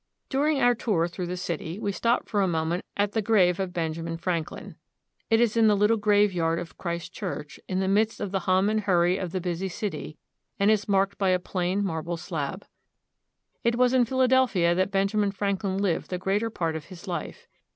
[0.29, 3.71] During our tour through the city we stop for a moment at the grave of
[3.71, 4.75] Benjamin Franklin.
[5.29, 8.39] It is in the little grave yard of Christ Church, in the midst of the
[8.49, 10.17] hum and hurry of the busy city,
[10.59, 12.65] and is marked by a plain marble slab.
[13.63, 17.47] It was in Philadelphia that l ^enjamin Franklin lived the greater part of his life.